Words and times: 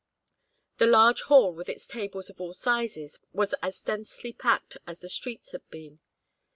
The 0.79 0.87
large 0.87 1.21
hall 1.21 1.53
with 1.53 1.69
its 1.69 1.85
tables 1.85 2.31
of 2.31 2.41
all 2.41 2.55
sizes 2.55 3.19
was 3.33 3.53
as 3.61 3.79
densely 3.81 4.33
packed 4.33 4.77
as 4.87 4.97
the 5.01 5.09
streets 5.09 5.51
had 5.51 5.61
been. 5.69 5.99